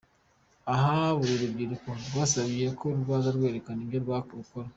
Aha 0.73 0.93
buri 1.17 1.33
rubyiruko 1.41 1.89
twasabye 2.05 2.65
ko 2.79 2.85
rwaza 3.01 3.29
kwerekana 3.37 3.79
ibyo 3.85 3.99
rukora. 4.03 4.69